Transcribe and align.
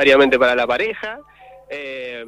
necesariamente 0.00 0.38
para 0.38 0.54
la 0.54 0.66
pareja. 0.66 1.20
Eh, 1.68 2.24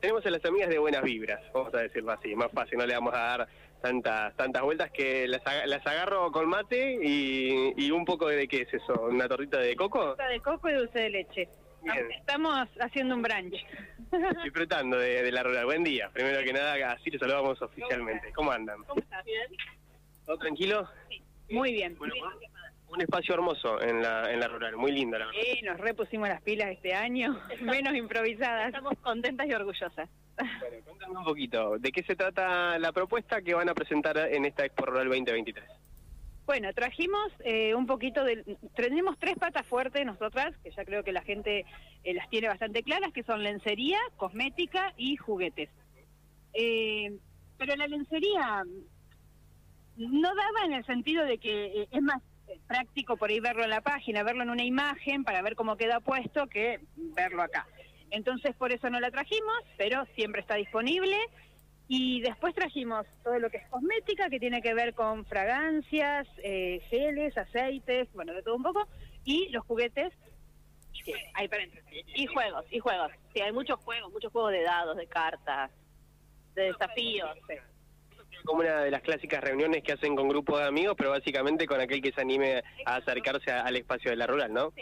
tenemos 0.00 0.24
a 0.24 0.30
las 0.30 0.44
amigas 0.44 0.68
de 0.68 0.78
buenas 0.78 1.02
vibras, 1.02 1.40
vamos 1.52 1.74
a 1.74 1.78
decirlo 1.78 2.12
así, 2.12 2.34
más 2.34 2.52
fácil, 2.52 2.78
no 2.78 2.86
le 2.86 2.94
vamos 2.94 3.14
a 3.14 3.18
dar 3.18 3.48
tantas 3.80 4.34
tantas 4.36 4.62
vueltas 4.62 4.90
que 4.90 5.26
las, 5.28 5.42
las 5.66 5.86
agarro 5.86 6.30
con 6.30 6.48
mate 6.48 6.98
y, 7.02 7.74
y 7.76 7.90
un 7.90 8.04
poco 8.04 8.28
de 8.28 8.46
qué 8.48 8.62
es 8.62 8.74
eso, 8.74 9.08
una 9.10 9.28
tortita 9.28 9.58
de 9.58 9.74
coco, 9.76 10.00
Torta 10.00 10.28
de 10.28 10.40
coco 10.40 10.68
y 10.68 10.74
dulce 10.74 10.98
de 11.00 11.10
leche. 11.10 11.48
Bien. 11.82 12.10
Estamos 12.12 12.66
haciendo 12.80 13.14
un 13.14 13.22
brunch. 13.22 13.66
disfrutando 14.44 14.96
de, 14.98 15.22
de 15.22 15.32
la 15.32 15.42
rural. 15.42 15.66
Buen 15.66 15.84
día, 15.84 16.08
primero 16.12 16.42
que 16.42 16.52
nada, 16.52 16.92
así 16.92 17.10
les 17.10 17.20
saludamos 17.20 17.60
oficialmente. 17.60 18.32
¿Cómo 18.32 18.52
andan? 18.52 18.82
¿Cómo 18.84 19.00
estás? 19.02 19.22
Bien. 19.24 19.46
¿Todo 20.24 20.38
tranquilo? 20.38 20.88
Muy 21.50 21.72
bien. 21.72 21.94
Bueno, 21.98 22.14
un 22.94 23.02
espacio 23.02 23.34
hermoso 23.34 23.80
en 23.82 24.02
la, 24.02 24.32
en 24.32 24.40
la 24.40 24.48
rural, 24.48 24.76
muy 24.76 24.92
lindo 24.92 25.18
la 25.18 25.26
verdad. 25.26 25.40
Sí, 25.42 25.62
nos 25.62 25.78
repusimos 25.78 26.28
las 26.28 26.42
pilas 26.42 26.70
este 26.70 26.94
año, 26.94 27.38
menos 27.60 27.94
improvisadas. 27.94 28.68
Estamos 28.68 28.94
contentas 28.98 29.46
y 29.46 29.52
orgullosas. 29.52 30.08
Bueno, 30.36 30.76
cuéntame 30.84 31.16
un 31.16 31.24
poquito, 31.24 31.78
¿de 31.78 31.92
qué 31.92 32.02
se 32.02 32.16
trata 32.16 32.76
la 32.80 32.90
propuesta 32.90 33.40
que 33.40 33.54
van 33.54 33.68
a 33.68 33.74
presentar 33.74 34.18
en 34.18 34.44
esta 34.44 34.64
Expo 34.64 34.86
Rural 34.86 35.06
2023? 35.06 35.64
Bueno, 36.44 36.72
trajimos 36.74 37.32
eh, 37.44 37.72
un 37.74 37.86
poquito 37.86 38.24
de... 38.24 38.56
Tenemos 38.74 39.16
tres 39.18 39.36
patas 39.36 39.64
fuertes 39.64 40.04
nosotras, 40.04 40.54
que 40.64 40.72
ya 40.72 40.84
creo 40.84 41.04
que 41.04 41.12
la 41.12 41.22
gente 41.22 41.64
eh, 42.02 42.14
las 42.14 42.28
tiene 42.30 42.48
bastante 42.48 42.82
claras, 42.82 43.12
que 43.12 43.22
son 43.22 43.44
lencería, 43.44 43.98
cosmética 44.16 44.92
y 44.96 45.16
juguetes. 45.16 45.70
Eh, 46.52 47.16
pero 47.56 47.76
la 47.76 47.86
lencería 47.86 48.64
no 49.96 50.28
daba 50.34 50.66
en 50.66 50.72
el 50.74 50.84
sentido 50.86 51.24
de 51.24 51.38
que 51.38 51.66
eh, 51.66 51.88
es 51.90 52.02
más 52.02 52.22
práctico 52.66 53.16
por 53.16 53.30
ahí 53.30 53.40
verlo 53.40 53.64
en 53.64 53.70
la 53.70 53.80
página, 53.80 54.22
verlo 54.22 54.42
en 54.42 54.50
una 54.50 54.64
imagen 54.64 55.24
para 55.24 55.42
ver 55.42 55.54
cómo 55.54 55.76
queda 55.76 56.00
puesto 56.00 56.46
que 56.46 56.80
verlo 56.96 57.42
acá. 57.42 57.66
Entonces 58.10 58.54
por 58.56 58.72
eso 58.72 58.90
no 58.90 59.00
la 59.00 59.10
trajimos, 59.10 59.58
pero 59.76 60.04
siempre 60.14 60.40
está 60.40 60.54
disponible. 60.54 61.16
Y 61.86 62.22
después 62.22 62.54
trajimos 62.54 63.06
todo 63.22 63.38
lo 63.38 63.50
que 63.50 63.58
es 63.58 63.68
cosmética, 63.68 64.30
que 64.30 64.40
tiene 64.40 64.62
que 64.62 64.72
ver 64.72 64.94
con 64.94 65.26
fragancias, 65.26 66.26
eh, 66.42 66.80
geles, 66.88 67.36
aceites, 67.36 68.10
bueno, 68.14 68.32
de 68.32 68.42
todo 68.42 68.56
un 68.56 68.62
poco, 68.62 68.88
y 69.24 69.48
los 69.50 69.64
juguetes. 69.66 70.12
Sí, 71.04 71.12
hay 71.34 71.46
paréntesis. 71.48 72.04
Y 72.14 72.26
juegos, 72.26 72.64
y 72.70 72.78
juegos. 72.78 73.12
Sí, 73.34 73.40
hay 73.42 73.52
muchos 73.52 73.78
juegos, 73.80 74.10
muchos 74.12 74.32
juegos 74.32 74.52
de 74.52 74.62
dados, 74.62 74.96
de 74.96 75.06
cartas, 75.06 75.70
de 76.54 76.62
desafíos. 76.72 77.30
Como 78.44 78.60
una 78.60 78.80
de 78.80 78.90
las 78.90 79.00
clásicas 79.02 79.42
reuniones 79.42 79.82
que 79.82 79.92
hacen 79.92 80.14
con 80.14 80.28
grupos 80.28 80.60
de 80.60 80.66
amigos, 80.66 80.94
pero 80.98 81.10
básicamente 81.10 81.66
con 81.66 81.80
aquel 81.80 82.02
que 82.02 82.12
se 82.12 82.20
anime 82.20 82.62
a 82.84 82.96
acercarse 82.96 83.50
a- 83.50 83.62
al 83.62 83.76
espacio 83.76 84.10
de 84.10 84.16
la 84.18 84.26
rural, 84.26 84.52
¿no? 84.52 84.72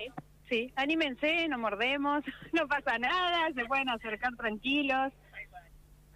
Sí, 0.48 0.70
anímense, 0.76 1.46
no 1.48 1.58
mordemos, 1.58 2.24
no 2.52 2.66
pasa 2.66 2.98
nada, 2.98 3.48
se 3.54 3.64
pueden 3.66 3.88
acercar 3.88 4.34
tranquilos. 4.36 5.12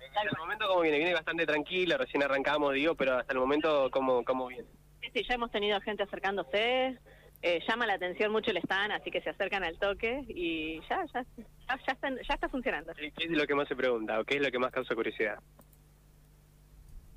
Hasta 0.08 0.22
el 0.30 0.38
momento, 0.38 0.66
¿cómo 0.66 0.80
viene? 0.82 0.98
Viene 0.98 1.14
bastante 1.14 1.46
tranquilo, 1.46 1.96
recién 1.96 2.22
arrancamos, 2.22 2.74
digo, 2.74 2.94
pero 2.96 3.14
hasta 3.18 3.32
el 3.32 3.38
momento, 3.38 3.90
¿cómo, 3.92 4.24
cómo 4.24 4.48
viene? 4.48 4.66
Sí, 5.00 5.08
sí, 5.14 5.22
ya 5.28 5.34
hemos 5.36 5.50
tenido 5.52 5.80
gente 5.82 6.02
acercándose, 6.02 6.98
eh, 7.42 7.60
llama 7.68 7.86
la 7.86 7.94
atención 7.94 8.32
mucho 8.32 8.50
el 8.50 8.56
stand, 8.58 8.92
así 8.92 9.10
que 9.10 9.20
se 9.20 9.30
acercan 9.30 9.62
al 9.62 9.78
toque 9.78 10.24
y 10.28 10.80
ya, 10.88 11.04
ya, 11.14 11.22
ya, 11.36 11.44
ya 11.86 11.92
está, 11.92 12.10
ya 12.10 12.34
está 12.34 12.48
funcionando. 12.48 12.92
¿Qué 12.94 13.12
es 13.16 13.30
lo 13.30 13.46
que 13.46 13.54
más 13.54 13.68
se 13.68 13.76
pregunta 13.76 14.18
o 14.20 14.24
qué 14.24 14.36
es 14.36 14.42
lo 14.42 14.50
que 14.50 14.58
más 14.58 14.72
causa 14.72 14.94
curiosidad? 14.94 15.38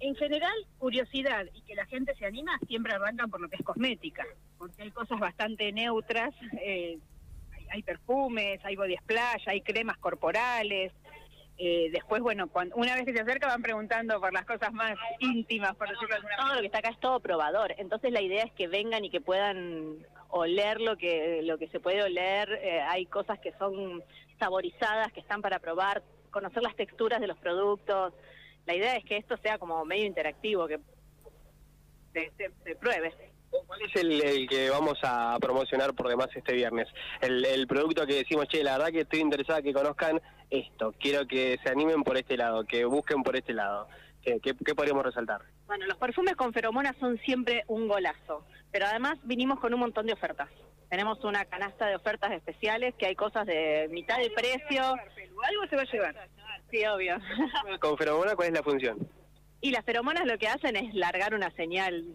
En 0.01 0.15
general, 0.15 0.53
curiosidad 0.77 1.45
y 1.53 1.61
que 1.61 1.75
la 1.75 1.85
gente 1.85 2.15
se 2.15 2.25
anima 2.25 2.57
siempre 2.67 2.93
arrancan 2.93 3.29
por 3.29 3.41
lo 3.41 3.49
que 3.49 3.57
es 3.57 3.63
cosmética, 3.63 4.25
porque 4.57 4.83
hay 4.83 4.91
cosas 4.91 5.19
bastante 5.19 5.71
neutras, 5.73 6.33
eh, 6.61 6.97
hay, 7.51 7.67
hay 7.69 7.83
perfumes, 7.83 8.59
hay 8.63 8.75
body 8.77 8.95
splash, 8.97 9.47
hay 9.47 9.61
cremas 9.61 9.97
corporales. 9.97 10.93
eh, 11.57 11.89
después, 11.91 12.21
bueno, 12.21 12.47
cuando, 12.47 12.77
una 12.77 12.95
vez 12.95 13.03
que 13.03 13.11
se 13.11 13.19
acerca 13.19 13.47
van 13.47 13.61
preguntando 13.61 14.21
por 14.21 14.31
las 14.31 14.45
cosas 14.45 14.71
más 14.71 14.97
íntimas, 15.19 15.75
por 15.75 15.89
decirlo 15.89 16.15
de 16.15 16.21
Todo 16.37 16.55
lo 16.55 16.59
que 16.61 16.67
está 16.67 16.77
acá 16.79 16.89
es 16.89 16.99
todo 17.01 17.19
probador, 17.19 17.75
entonces 17.77 18.11
la 18.13 18.21
idea 18.21 18.45
es 18.45 18.53
que 18.53 18.69
vengan 18.69 19.03
y 19.03 19.09
que 19.09 19.19
puedan 19.19 19.97
oler 20.29 20.79
lo 20.79 20.95
que, 20.95 21.41
lo 21.43 21.57
que 21.57 21.67
se 21.67 21.81
puede 21.81 22.03
oler, 22.03 22.49
eh, 22.63 22.81
hay 22.81 23.05
cosas 23.05 23.39
que 23.39 23.51
son 23.59 24.01
saborizadas, 24.39 25.11
que 25.11 25.19
están 25.19 25.41
para 25.41 25.59
probar, 25.59 26.01
conocer 26.31 26.63
las 26.63 26.75
texturas 26.75 27.19
de 27.19 27.27
los 27.27 27.37
productos. 27.37 28.13
La 28.69 28.75
idea 28.75 28.95
es 28.97 29.03
que 29.03 29.17
esto 29.17 29.35
sea 29.37 29.57
como 29.57 29.83
medio 29.83 30.05
interactivo, 30.05 30.67
que 30.67 30.77
se, 32.13 32.31
se- 32.37 32.51
se 32.63 32.75
pruebe. 32.75 33.11
¿Cuál 33.65 33.81
es 33.81 33.95
el, 33.95 34.21
el 34.23 34.47
que 34.47 34.69
vamos 34.69 34.99
a 35.01 35.35
promocionar 35.41 35.95
por 35.95 36.07
demás 36.07 36.27
este 36.35 36.53
viernes? 36.53 36.87
El, 37.19 37.43
el 37.45 37.65
producto 37.65 38.05
que 38.05 38.13
decimos, 38.13 38.47
che, 38.47 38.63
la 38.63 38.73
verdad 38.77 38.91
que 38.91 38.99
estoy 39.01 39.21
interesada 39.21 39.63
que 39.63 39.73
conozcan 39.73 40.21
esto, 40.51 40.93
quiero 40.99 41.25
que 41.25 41.57
se 41.63 41.69
animen 41.71 42.03
por 42.03 42.15
este 42.15 42.37
lado, 42.37 42.63
que 42.63 42.85
busquen 42.85 43.23
por 43.23 43.35
este 43.35 43.53
lado. 43.53 43.87
¿Qué, 44.21 44.39
qué, 44.39 44.53
qué 44.63 44.75
podríamos 44.75 45.03
resaltar? 45.03 45.41
Bueno, 45.65 45.87
los 45.87 45.97
perfumes 45.97 46.35
con 46.35 46.53
feromonas 46.53 46.95
son 46.99 47.17
siempre 47.25 47.63
un 47.65 47.87
golazo, 47.87 48.45
pero 48.71 48.85
además 48.85 49.17
vinimos 49.23 49.59
con 49.59 49.73
un 49.73 49.79
montón 49.79 50.05
de 50.05 50.13
ofertas. 50.13 50.47
Tenemos 50.91 51.23
una 51.23 51.43
canasta 51.45 51.87
de 51.87 51.95
ofertas 51.95 52.31
especiales, 52.33 52.93
que 52.99 53.07
hay 53.07 53.15
cosas 53.15 53.47
de 53.47 53.87
mitad 53.89 54.19
de 54.19 54.29
precio. 54.29 54.83
Algo 54.83 55.67
se 55.71 55.75
va 55.75 55.81
a 55.81 55.85
llevar. 55.85 56.29
Sí, 56.71 56.85
obvio. 56.85 57.17
Con 57.79 57.97
feromona, 57.97 58.35
¿cuál 58.35 58.49
es 58.49 58.53
la 58.53 58.63
función? 58.63 58.97
Y 59.61 59.71
las 59.71 59.83
feromonas 59.83 60.25
lo 60.25 60.37
que 60.37 60.47
hacen 60.47 60.75
es 60.75 60.93
largar 60.93 61.33
una 61.33 61.51
señal. 61.51 62.05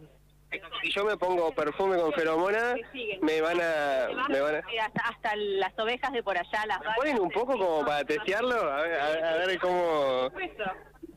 Si 0.83 0.91
yo 0.91 1.05
me 1.05 1.17
pongo 1.17 1.53
perfume 1.53 1.97
con 1.97 2.13
feromona, 2.13 2.77
me 3.23 3.41
van 3.41 3.61
a... 3.61 4.29
Me 4.29 4.41
van 4.41 4.55
a... 4.55 4.59
Hasta, 4.85 5.09
hasta 5.09 5.37
las 5.37 5.77
ovejas 5.79 6.13
de 6.13 6.23
por 6.23 6.39
allá, 6.39 6.65
las 6.67 6.81
¿Me 6.81 6.95
ponen 6.97 7.21
un 7.21 7.31
poco 7.31 7.59
como 7.59 7.85
para 7.85 8.05
testearlo? 8.05 8.55
A 8.55 8.83
ver, 8.83 9.01
a 9.01 9.31
a 9.31 9.47
ver 9.47 9.59
cómo... 9.59 10.31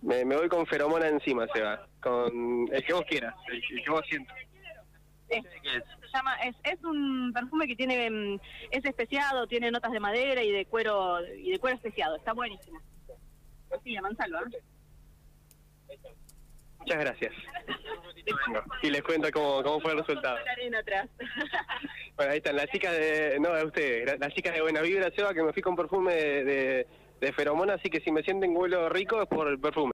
Me, 0.01 0.25
me 0.25 0.35
voy 0.35 0.49
con 0.49 0.65
feromona 0.65 1.07
encima, 1.07 1.45
Seba. 1.53 1.87
Con 2.01 2.67
el 2.71 2.83
que 2.83 2.93
vos 2.93 3.03
quieras, 3.07 3.35
el, 3.49 3.61
el 3.77 3.83
que 3.83 3.89
vos 3.91 4.01
sientas. 4.07 4.35
Este, 5.29 5.49
se 5.61 6.07
llama, 6.13 6.35
es, 6.37 6.55
es 6.63 6.83
un 6.83 7.31
perfume 7.33 7.67
que 7.67 7.75
tiene, 7.75 8.09
mm, 8.09 8.39
es 8.71 8.85
especiado, 8.85 9.45
tiene 9.45 9.71
notas 9.71 9.91
de 9.91 9.99
madera 9.99 10.41
y 10.41 10.51
de 10.51 10.65
cuero 10.65 11.19
y 11.35 11.51
de 11.51 11.59
cuero 11.59 11.75
especiado. 11.75 12.15
Está 12.15 12.33
buenísimo. 12.33 12.79
Sí, 13.83 13.97
Mansalva. 14.01 14.41
Muchas 16.79 16.99
gracias. 16.99 17.33
Y 18.81 18.89
les 18.89 19.01
cuento 19.03 19.29
cómo, 19.31 19.61
cómo 19.63 19.79
fue 19.81 19.91
el 19.91 19.99
resultado. 19.99 20.37
Bueno, 22.15 22.31
ahí 22.31 22.37
están 22.37 22.55
las 22.55 22.67
chicas 22.67 22.93
de... 22.93 23.37
No, 23.39 23.53
de 23.53 23.65
ustedes, 23.65 24.05
la- 24.05 24.17
las 24.17 24.33
chicas 24.33 24.53
de 24.53 24.61
Buena 24.61 24.81
Vibra, 24.81 25.11
Seba, 25.15 25.33
que 25.33 25.43
me 25.43 25.53
fui 25.53 25.61
con 25.61 25.75
perfume 25.75 26.13
de, 26.15 26.43
de, 26.43 26.87
de 27.19 27.33
feromona, 27.33 27.73
así 27.75 27.89
que 27.89 27.99
si 28.01 28.11
me 28.11 28.23
sienten 28.23 28.55
huelo 28.55 28.89
rico 28.89 29.21
es 29.21 29.27
por 29.27 29.47
el 29.47 29.59
perfume. 29.59 29.85